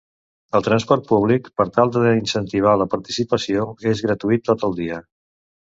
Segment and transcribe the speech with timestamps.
[0.59, 5.03] El transport públic, per tal d’incentivar la participació, és gratuït tot el dia.